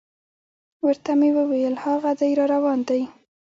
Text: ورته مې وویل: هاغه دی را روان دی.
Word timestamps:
ورته 0.85 1.11
مې 1.19 1.29
وویل: 1.37 1.75
هاغه 1.83 2.11
دی 2.19 2.31
را 2.37 2.45
روان 2.53 2.79
دی. 2.89 3.01